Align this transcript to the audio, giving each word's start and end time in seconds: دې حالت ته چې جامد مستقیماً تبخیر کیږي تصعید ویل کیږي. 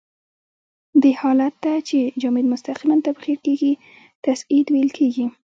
دې 1.01 1.11
حالت 1.21 1.53
ته 1.63 1.73
چې 1.87 1.99
جامد 2.21 2.45
مستقیماً 2.53 2.95
تبخیر 3.07 3.37
کیږي 3.45 3.73
تصعید 4.25 4.67
ویل 4.69 4.89
کیږي. 4.97 5.25